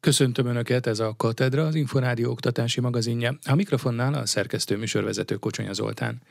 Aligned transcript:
Köszöntöm 0.00 0.46
Önöket, 0.46 0.86
ez 0.86 0.98
a 0.98 1.14
Katedra, 1.16 1.66
az 1.66 1.74
Inforádió 1.74 2.30
oktatási 2.30 2.80
magazinja. 2.80 3.38
A 3.46 3.54
mikrofonnál 3.54 4.14
a 4.14 4.26
szerkesztő 4.26 4.76
műsorvezető 4.76 5.36
Kocsonya 5.36 5.72
Zoltán. 5.72 6.22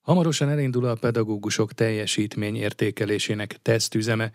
Hamarosan 0.00 0.48
elindul 0.48 0.84
a 0.84 0.94
pedagógusok 0.94 1.72
teljesítmény 1.72 2.56
értékelésének 2.56 3.58
tesztüzeme, 3.62 4.32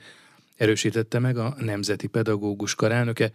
erősítette 0.55 1.19
meg 1.19 1.37
a 1.37 1.55
Nemzeti 1.57 2.07
Pedagógus 2.07 2.75
Karelnöke. 2.75 3.31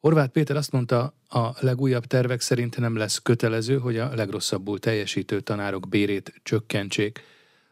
Horváth 0.00 0.30
Péter 0.30 0.56
azt 0.56 0.72
mondta, 0.72 1.14
a 1.28 1.50
legújabb 1.60 2.04
tervek 2.04 2.40
szerint 2.40 2.78
nem 2.78 2.96
lesz 2.96 3.18
kötelező, 3.18 3.78
hogy 3.78 3.98
a 3.98 4.14
legrosszabbul 4.14 4.78
teljesítő 4.78 5.40
tanárok 5.40 5.88
bérét 5.88 6.40
csökkentsék. 6.42 7.20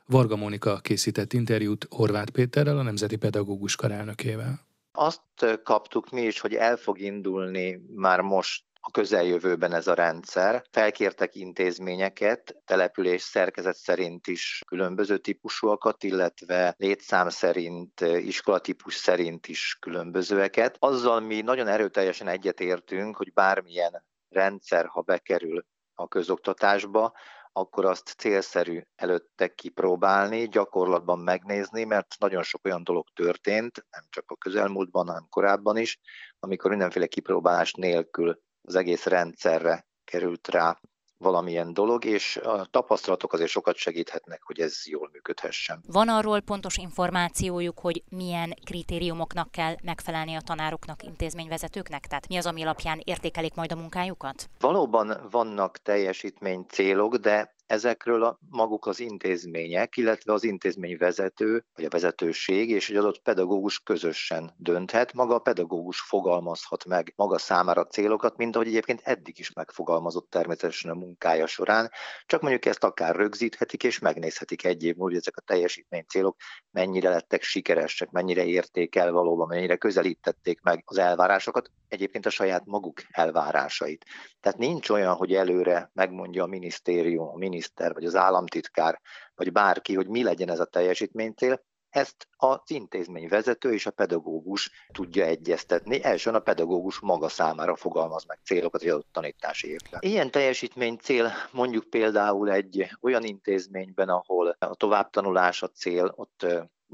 Varga 0.07 0.37
Mónika 0.37 0.79
készített 0.79 1.33
interjút 1.33 1.87
Horváth 1.91 2.31
Péterrel, 2.31 2.79
a 2.79 2.83
Nemzeti 2.83 3.17
Pedagógus 3.17 3.77
Karelnökével. 3.77 4.72
Azt 4.93 5.61
kaptuk 5.63 6.11
mi 6.11 6.23
is, 6.23 6.41
hogy 6.41 6.55
el 6.55 6.77
fog 6.77 6.99
indulni 6.99 7.81
már 7.95 8.21
most 8.21 8.65
a 8.85 8.91
közeljövőben 8.91 9.73
ez 9.73 9.87
a 9.87 9.95
rendszer. 9.95 10.65
Felkértek 10.71 11.35
intézményeket, 11.35 12.57
település 12.65 13.23
szerkezet 13.23 13.77
szerint 13.77 14.27
is 14.27 14.63
különböző 14.67 15.19
típusúakat, 15.19 16.03
illetve 16.03 16.75
létszám 16.79 17.29
szerint, 17.29 18.01
iskolatípus 18.01 18.95
szerint 18.95 19.47
is 19.47 19.77
különbözőeket. 19.81 20.77
Azzal 20.79 21.21
mi 21.21 21.41
nagyon 21.41 21.69
erőteljesen 21.69 22.29
egyetértünk, 22.29 23.17
hogy 23.17 23.33
bármilyen 23.33 24.05
rendszer, 24.29 24.87
ha 24.87 25.01
bekerül 25.01 25.65
a 25.95 26.09
közoktatásba, 26.09 27.13
akkor 27.53 27.85
azt 27.85 28.15
célszerű 28.19 28.83
előtte 28.95 29.55
kipróbálni, 29.55 30.49
gyakorlatban 30.49 31.19
megnézni, 31.19 31.85
mert 31.85 32.15
nagyon 32.19 32.43
sok 32.43 32.65
olyan 32.65 32.85
dolog 32.85 33.09
történt, 33.15 33.87
nem 33.91 34.05
csak 34.11 34.31
a 34.31 34.37
közelmúltban, 34.37 35.07
hanem 35.07 35.27
korábban 35.29 35.77
is, 35.77 36.01
amikor 36.39 36.71
mindenféle 36.71 37.07
kipróbálás 37.07 37.73
nélkül 37.73 38.41
az 38.63 38.75
egész 38.75 39.07
rendszerre 39.07 39.87
került 40.05 40.49
rá 40.49 40.81
valamilyen 41.23 41.75
dolog, 41.75 42.05
és 42.05 42.37
a 42.37 42.67
tapasztalatok 42.71 43.33
azért 43.33 43.51
sokat 43.51 43.77
segíthetnek, 43.77 44.43
hogy 44.43 44.61
ez 44.61 44.83
jól 44.85 45.11
működhessen. 45.13 45.83
Van 45.87 46.09
arról 46.09 46.41
pontos 46.41 46.77
információjuk, 46.77 47.79
hogy 47.79 48.03
milyen 48.09 48.55
kritériumoknak 48.65 49.51
kell 49.51 49.75
megfelelni 49.83 50.35
a 50.35 50.41
tanároknak, 50.41 51.03
intézményvezetőknek? 51.03 52.07
Tehát 52.07 52.29
mi 52.29 52.37
az, 52.37 52.47
ami 52.47 52.63
alapján 52.63 53.01
értékelik 53.05 53.55
majd 53.55 53.73
a 53.73 53.77
munkájukat? 53.77 54.49
Valóban 54.61 55.29
vannak 55.31 55.79
teljesítmény 55.79 56.65
célok, 56.69 57.17
de 57.17 57.55
ezekről 57.67 58.25
a 58.25 58.39
maguk 58.49 58.87
az 58.87 59.01
intézmények, 59.01 59.97
illetve 59.97 60.33
az 60.33 60.45
intézményvezető, 60.45 61.65
vagy 61.75 61.85
a 61.85 61.89
vezetőség 61.89 62.71
és 62.71 62.91
egy 62.91 62.97
adott 62.97 63.23
pedagógus 63.23 63.79
közösen 63.79 64.55
dönthet. 64.57 65.13
Maga 65.13 65.35
a 65.35 65.39
pedagógus 65.39 66.01
fogalmazhat 66.01 66.85
meg 66.85 67.13
maga 67.17 67.39
számára 67.39 67.87
célokat, 67.87 68.37
mint 68.37 68.55
ahogy 68.55 68.69
egyébként 68.69 69.01
eddig 69.05 69.39
is 69.39 69.53
megfogalmazott 69.53 70.31
természetesen 70.31 70.91
a 70.91 70.95
munkája 70.95 71.47
során, 71.47 71.91
csak 72.27 72.41
mondjuk 72.41 72.65
ezt 72.65 72.85
akár 72.85 73.17
rögzíthetik 73.17 73.85
és 73.85 73.99
megnézhetik 73.99 74.65
egy 74.65 74.85
év 74.85 74.95
múlva, 74.95 75.11
hogy 75.11 75.21
ezek 75.21 75.37
a 75.37 75.41
teljesítmény 75.41 76.05
célok 76.09 76.37
mennyire 76.71 77.09
lettek 77.09 77.43
sikeresek, 77.43 78.11
mennyire 78.11 78.45
érték 78.45 78.97
el 78.97 79.13
valóban, 79.13 79.47
mennyire 79.47 79.77
közelítették 79.77 80.61
meg 80.61 80.83
az 80.87 80.99
elvárásokat, 80.99 81.71
egyébként 81.89 82.27
a 82.27 82.31
saját 82.31 82.67
maguk 82.67 83.03
elvárásait. 83.11 84.05
Tehát 84.41 84.59
nincs 84.59 84.89
olyan, 84.89 85.15
hogy 85.15 85.35
előre 85.35 85.91
megmondja 85.95 86.43
a 86.43 86.47
minisztérium, 86.47 87.29
a 87.29 87.37
miniszter, 87.53 87.93
vagy 87.93 88.05
az 88.05 88.15
államtitkár, 88.15 89.01
vagy 89.35 89.53
bárki, 89.53 89.95
hogy 89.95 90.09
mi 90.09 90.23
legyen 90.23 90.51
ez 90.51 90.61
a 90.61 90.65
teljesítménycél, 90.65 91.63
ezt 91.89 92.29
az 92.37 92.59
intézmény 92.67 93.29
vezető 93.29 93.73
és 93.73 93.87
a 93.87 93.91
pedagógus 93.91 94.71
tudja 94.93 95.25
egyeztetni. 95.25 96.05
Elsőn 96.05 96.35
a 96.35 96.39
pedagógus 96.39 97.01
maga 97.01 97.29
számára 97.29 97.77
fogalmaz 97.77 98.25
meg 98.25 98.39
célokat 98.45 98.83
egy 98.83 98.89
adott 98.89 99.13
tanítási 99.13 99.69
évben. 99.69 100.01
Ilyen 100.03 100.31
teljesítmény 100.31 100.97
cél 100.97 101.33
mondjuk 101.51 101.91
például 101.91 102.51
egy 102.51 102.89
olyan 103.01 103.25
intézményben, 103.25 104.09
ahol 104.09 104.57
a 104.59 104.75
továbbtanulás 104.75 105.63
a 105.63 105.69
cél, 105.69 106.13
ott 106.17 106.47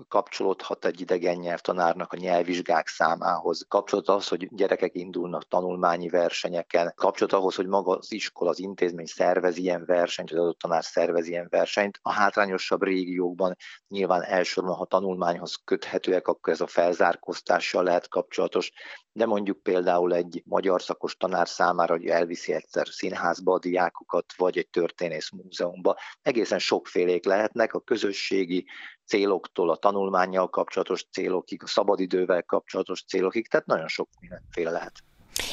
kapcsolódhat 0.08 0.84
egy 0.84 1.00
idegen 1.00 1.36
nyelvtanárnak 1.36 2.12
a 2.12 2.16
nyelvvizsgák 2.16 2.86
számához, 2.86 3.64
kapcsolódhat 3.68 4.14
ahhoz, 4.14 4.28
hogy 4.28 4.48
gyerekek 4.50 4.94
indulnak 4.94 5.48
tanulmányi 5.48 6.08
versenyeken, 6.08 6.92
kapcsolódhat 6.96 7.40
ahhoz, 7.40 7.54
hogy 7.54 7.66
maga 7.66 7.96
az 7.96 8.12
iskola, 8.12 8.50
az 8.50 8.58
intézmény 8.58 9.06
szervez 9.06 9.56
ilyen 9.56 9.84
versenyt, 9.84 10.30
az 10.30 10.38
adott 10.38 10.58
tanár 10.58 10.84
szervez 10.84 11.28
ilyen 11.28 11.46
versenyt. 11.50 11.98
A 12.02 12.12
hátrányosabb 12.12 12.82
régiókban 12.82 13.56
nyilván 13.88 14.22
elsősorban, 14.22 14.74
ha 14.74 14.84
tanulmányhoz 14.84 15.54
köthetőek, 15.64 16.28
akkor 16.28 16.52
ez 16.52 16.60
a 16.60 16.66
felzárkóztással 16.66 17.82
lehet 17.82 18.08
kapcsolatos, 18.08 18.72
de 19.12 19.26
mondjuk 19.26 19.62
például 19.62 20.14
egy 20.14 20.42
magyar 20.46 20.82
szakos 20.82 21.16
tanár 21.16 21.48
számára, 21.48 21.94
hogy 21.94 22.06
elviszi 22.06 22.52
egyszer 22.52 22.88
színházba 22.88 23.52
a 23.52 23.58
diákokat, 23.58 24.32
vagy 24.36 24.58
egy 24.58 24.68
történész 24.68 25.30
múzeumba. 25.30 25.96
Egészen 26.22 26.58
sokfélék 26.58 27.24
lehetnek, 27.24 27.74
a 27.74 27.80
közösségi 27.80 28.66
céloktól, 29.06 29.70
a 29.70 29.76
tanulmányjal 29.88 30.48
kapcsolatos 30.48 31.04
célokig, 31.10 31.62
a 31.62 31.66
szabadidővel 31.66 32.42
kapcsolatos 32.42 33.04
célokig, 33.04 33.48
tehát 33.48 33.66
nagyon 33.66 33.88
sok 33.88 34.08
mindenféle 34.20 34.70
lehet. 34.70 34.92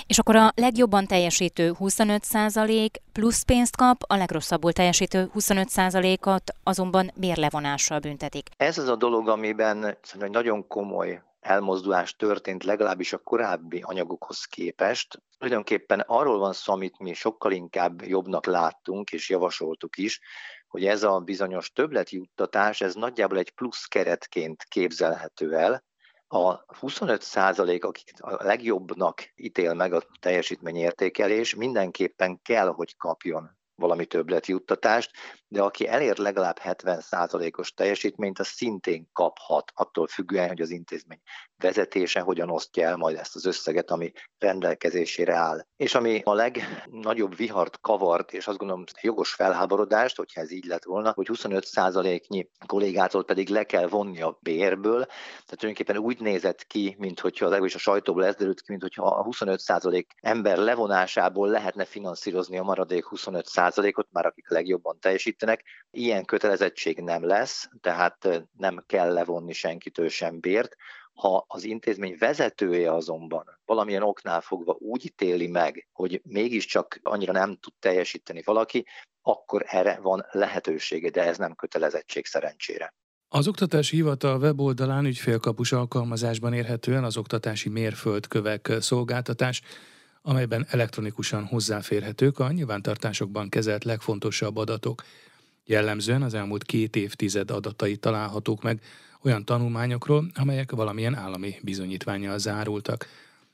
És 0.08 0.20
akkor 0.20 0.36
a 0.36 0.52
legjobban 0.56 1.08
teljesítő 1.08 1.74
25% 1.80 2.90
plusz 3.12 3.44
pénzt 3.44 3.76
kap, 3.76 3.98
a 4.08 4.16
legrosszabbul 4.16 4.74
teljesítő 4.74 5.30
25%-ot 5.36 6.44
azonban 6.64 7.12
bérlevonással 7.16 8.00
büntetik. 8.00 8.50
Ez 8.58 8.78
az 8.78 8.88
a 8.88 8.96
dolog, 8.96 9.28
amiben 9.28 9.98
szerintem 10.02 10.32
nagyon 10.32 10.68
komoly 10.68 11.22
elmozdulás 11.40 12.16
történt 12.16 12.64
legalábbis 12.64 13.14
a 13.14 13.18
korábbi 13.18 13.82
anyagokhoz 13.86 14.44
képest. 14.44 15.22
Tulajdonképpen 15.38 16.00
arról 16.00 16.40
van 16.40 16.54
szó, 16.54 16.74
amit 16.74 17.00
mi 17.00 17.14
sokkal 17.14 17.52
inkább 17.52 18.02
jobbnak 18.02 18.46
láttunk 18.46 19.12
és 19.12 19.30
javasoltuk 19.30 19.98
is, 19.98 20.20
hogy 20.68 20.86
ez 20.86 21.04
a 21.04 21.20
bizonyos 21.20 21.72
többletjuttatás, 21.72 22.82
ez 22.82 22.94
nagyjából 22.96 23.38
egy 23.38 23.52
plusz 23.52 23.86
keretként 23.86 24.64
képzelhető 24.64 25.56
el, 25.56 25.84
a 26.28 26.76
25 26.78 27.22
százalék, 27.22 27.86
akik 27.86 28.12
a 28.18 28.44
legjobbnak 28.44 29.32
ítél 29.36 29.74
meg 29.74 29.94
a 29.94 30.04
teljesítményértékelés, 30.20 31.56
mindenképpen 31.56 32.42
kell, 32.42 32.68
hogy 32.68 32.98
kapjon 32.98 33.58
valami 33.76 34.06
többletjuttatást, 34.06 35.12
de 35.56 35.62
aki 35.62 35.88
elér 35.88 36.18
legalább 36.18 36.60
70%-os 36.64 37.74
teljesítményt, 37.74 38.40
az 38.40 38.48
szintén 38.48 39.10
kaphat, 39.14 39.72
attól 39.76 40.08
függően, 40.08 40.48
hogy 40.48 40.62
az 40.62 40.70
intézmény 40.70 41.22
vezetése 41.58 42.20
hogyan 42.20 42.50
osztja 42.50 42.88
el 42.88 42.96
majd 42.96 43.18
ezt 43.18 43.36
az 43.36 43.46
összeget, 43.46 43.92
ami 43.92 44.12
rendelkezésére 44.40 45.36
áll. 45.36 45.66
És 45.78 45.96
ami 45.96 46.22
a 46.24 46.34
legnagyobb 46.34 47.36
vihart 47.36 47.80
kavart, 47.82 48.34
és 48.34 48.48
azt 48.48 48.58
gondolom 48.58 48.84
jogos 49.02 49.34
felháborodást, 49.34 50.16
hogyha 50.16 50.42
ez 50.42 50.52
így 50.52 50.66
lett 50.66 50.84
volna, 50.84 51.12
hogy 51.12 51.28
25%-nyi 51.34 52.50
kollégától 52.66 53.24
pedig 53.24 53.50
le 53.50 53.64
kell 53.64 53.88
vonni 53.88 54.22
a 54.22 54.40
bérből, 54.42 55.06
tehát 55.06 55.58
tulajdonképpen 55.58 55.98
úgy 55.98 56.20
nézett 56.20 56.64
ki, 56.64 56.96
mint 57.00 57.20
hogyha 57.20 57.46
legalábbis 57.46 57.76
a 57.76 57.80
sajtóból 57.80 58.26
ez 58.26 58.36
derült 58.36 58.62
ki, 58.62 58.66
mint 58.70 58.82
hogyha 58.82 59.06
a 59.06 59.24
25% 59.24 60.06
ember 60.22 60.58
levonásából 60.58 61.48
lehetne 61.48 61.86
finanszírozni 61.86 62.58
a 62.58 62.64
maradék 62.64 63.06
25%-ot, 63.10 64.08
már 64.12 64.26
akik 64.26 64.50
legjobban 64.50 65.00
teljesítenek. 65.00 65.45
Ilyen 65.92 66.26
kötelezettség 66.26 67.00
nem 67.00 67.26
lesz, 67.26 67.70
tehát 67.82 68.48
nem 68.58 68.84
kell 68.88 69.14
levonni 69.14 69.54
senkitől 69.54 70.10
sem 70.10 70.40
bért, 70.40 70.76
ha 71.14 71.46
az 71.48 71.64
intézmény 71.64 72.16
vezetője 72.20 72.94
azonban 72.94 73.60
valamilyen 73.66 74.04
oknál 74.04 74.42
fogva 74.42 74.76
úgy 74.80 75.06
ítéli 75.06 75.48
meg, 75.48 75.88
hogy 75.92 76.22
mégiscsak 76.24 77.00
annyira 77.04 77.32
nem 77.32 77.56
tud 77.56 77.74
teljesíteni 77.80 78.42
valaki, 78.46 78.86
akkor 79.22 79.64
erre 79.68 80.00
van 80.02 80.26
lehetősége, 80.32 81.10
de 81.10 81.24
ez 81.24 81.38
nem 81.38 81.56
kötelezettség 81.56 82.26
szerencsére. 82.26 82.94
Az 83.28 83.48
Oktatási 83.48 83.96
Hivatal 83.96 84.40
weboldalán 84.40 85.06
ügyfélkapus 85.06 85.72
alkalmazásban 85.72 86.54
érhetően 86.54 87.04
az 87.04 87.18
oktatási 87.18 87.70
mérföldkövek 87.70 88.72
szolgáltatás, 88.80 89.62
amelyben 90.22 90.66
elektronikusan 90.70 91.46
hozzáférhetők 91.46 92.40
a 92.40 92.52
nyilvántartásokban 92.52 93.50
kezelt 93.50 93.84
legfontosabb 93.84 94.58
adatok. 94.58 95.04
Jellemzően 95.68 96.22
az 96.22 96.34
elmúlt 96.34 96.64
két 96.64 96.96
évtized 96.96 97.52
adatai 97.52 97.98
találhatók 97.98 98.64
meg 98.64 98.82
olyan 99.22 99.46
tanulmányokról, 99.46 100.32
amelyek 100.34 100.72
valamilyen 100.72 101.16
állami 101.16 101.56
bizonyítványjal 101.62 102.38
zárultak. 102.38 103.08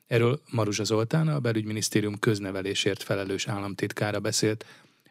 Erről 0.08 0.42
Maruzsa 0.50 0.84
Zoltán, 0.84 1.28
a 1.28 1.40
belügyminisztérium 1.40 2.20
köznevelésért 2.20 3.04
felelős 3.04 3.48
államtitkára 3.48 4.20
beszélt. 4.20 4.66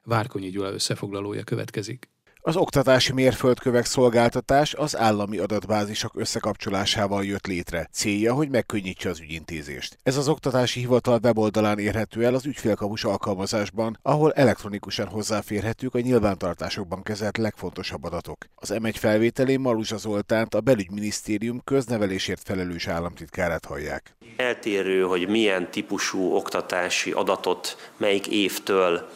Várkonyi 0.05 0.51
Gyula 0.51 0.73
összefoglalója 0.73 1.43
következik. 1.43 2.09
Az 2.43 2.57
oktatási 2.57 3.13
mérföldkövek 3.13 3.85
szolgáltatás 3.85 4.75
az 4.75 4.97
állami 4.97 5.39
adatbázisok 5.39 6.13
összekapcsolásával 6.17 7.25
jött 7.25 7.47
létre. 7.47 7.89
Célja, 7.93 8.35
hogy 8.35 8.49
megkönnyítse 8.49 9.09
az 9.09 9.21
ügyintézést. 9.21 9.99
Ez 10.03 10.17
az 10.17 10.29
oktatási 10.29 10.81
hivatal 10.81 11.19
weboldalán 11.23 11.79
érhető 11.79 12.25
el 12.25 12.35
az 12.35 12.47
ügyfélkapus 12.47 13.05
alkalmazásban, 13.05 13.99
ahol 14.03 14.33
elektronikusan 14.33 15.07
hozzáférhetők 15.07 15.95
a 15.95 16.01
nyilvántartásokban 16.01 17.03
kezelt 17.03 17.39
legfontosabb 17.39 18.05
adatok. 18.05 18.39
Az 18.55 18.73
M1 18.75 18.95
felvételén 18.99 19.61
Maruzsa 19.61 19.97
Zoltánt 19.97 20.55
a 20.55 20.61
belügyminisztérium 20.61 21.61
köznevelésért 21.65 22.43
felelős 22.45 22.87
államtitkárát 22.87 23.65
hallják. 23.65 24.17
Eltérő, 24.37 25.03
hogy 25.03 25.29
milyen 25.29 25.71
típusú 25.71 26.35
oktatási 26.35 27.11
adatot 27.11 27.93
melyik 27.97 28.27
évtől 28.27 29.09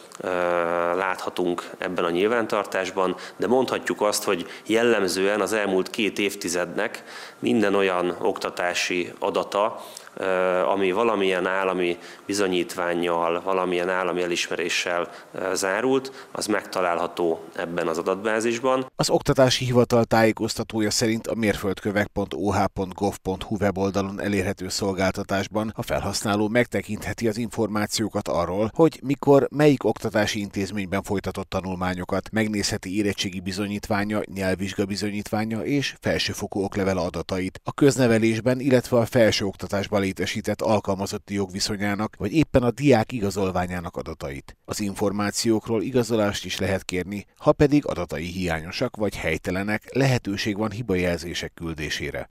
láthatunk 0.95 1.69
ebben 1.77 2.03
a 2.03 2.09
nyilvántartásban, 2.09 3.15
de 3.37 3.47
mondhatjuk 3.47 4.01
azt, 4.01 4.23
hogy 4.23 4.47
jellemzően 4.65 5.41
az 5.41 5.53
elmúlt 5.53 5.89
két 5.89 6.19
évtizednek 6.19 7.03
minden 7.39 7.75
olyan 7.75 8.15
oktatási 8.21 9.11
adata, 9.19 9.83
ami 10.65 10.91
valamilyen 10.91 11.47
állami 11.47 11.97
bizonyítványjal, 12.25 13.41
valamilyen 13.41 13.89
állami 13.89 14.21
elismeréssel 14.21 15.09
zárult, 15.53 16.27
az 16.31 16.45
megtalálható 16.45 17.43
ebben 17.55 17.87
az 17.87 17.97
adatbázisban. 17.97 18.91
Az 18.95 19.09
Oktatási 19.09 19.65
Hivatal 19.65 20.03
tájékoztatója 20.03 20.91
szerint 20.91 21.27
a 21.27 21.35
mérföldkövek.oh.gov.hu 21.35 23.55
weboldalon 23.59 24.21
elérhető 24.21 24.69
szolgáltatásban 24.69 25.71
a 25.75 25.81
felhasználó 25.81 26.47
megtekintheti 26.47 27.27
az 27.27 27.37
információkat 27.37 28.27
arról, 28.27 28.71
hogy 28.73 28.99
mikor 29.03 29.47
melyik 29.51 29.83
oktatási 29.83 30.39
intézményben 30.39 31.03
folytatott 31.03 31.49
tanulmányokat, 31.49 32.29
megnézheti 32.31 32.97
érettségi 32.97 33.39
bizonyítványa, 33.39 34.21
nyelvvizsga 34.33 34.85
bizonyítványa 34.85 35.63
és 35.63 35.95
felsőfokú 36.01 36.63
oklevel 36.63 36.97
adatait 36.97 37.61
a 37.63 37.73
köznevelésben, 37.73 38.59
illetve 38.59 38.97
a 38.97 39.05
felsőoktatásban 39.05 40.03
létesített 40.05 40.61
alkalmazotti 40.61 41.33
jogviszonyának, 41.33 42.15
vagy 42.15 42.33
éppen 42.33 42.63
a 42.63 42.71
diák 42.71 43.11
igazolványának 43.11 43.97
adatait. 43.97 44.57
Az 44.65 44.79
információkról 44.79 45.81
igazolást 45.81 46.45
is 46.45 46.59
lehet 46.59 46.83
kérni, 46.83 47.25
ha 47.37 47.51
pedig 47.51 47.85
adatai 47.85 48.25
hiányosak 48.25 48.95
vagy 48.95 49.15
helytelenek, 49.15 49.95
lehetőség 49.95 50.57
van 50.57 50.71
hibajelzések 50.71 51.53
küldésére. 51.53 52.29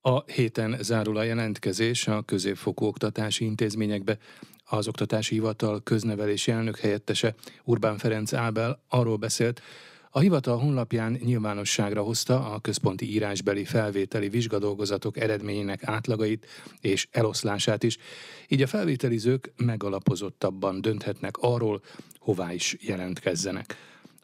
A 0.00 0.22
héten 0.24 0.76
zárul 0.80 1.16
a 1.16 1.22
jelentkezés 1.22 2.08
a 2.08 2.22
középfokú 2.22 2.84
oktatási 2.86 3.44
intézményekbe. 3.44 4.18
Az 4.64 4.88
Oktatási 4.88 5.34
Hivatal 5.34 5.82
köznevelési 5.82 6.50
elnök 6.50 6.78
helyettese 6.78 7.34
Urbán 7.64 7.98
Ferenc 7.98 8.32
Ábel 8.32 8.82
arról 8.88 9.16
beszélt, 9.16 9.62
a 10.10 10.18
hivatal 10.18 10.58
honlapján 10.58 11.12
nyilvánosságra 11.12 12.02
hozta 12.02 12.52
a 12.52 12.60
központi 12.60 13.12
írásbeli 13.12 13.64
felvételi 13.64 14.28
vizsgadolgozatok 14.28 15.16
eredményének 15.18 15.84
átlagait 15.84 16.46
és 16.80 17.08
eloszlását 17.10 17.82
is, 17.82 17.98
így 18.48 18.62
a 18.62 18.66
felvételizők 18.66 19.52
megalapozottabban 19.56 20.80
dönthetnek 20.80 21.36
arról, 21.36 21.80
hová 22.18 22.52
is 22.52 22.76
jelentkezzenek. 22.80 23.76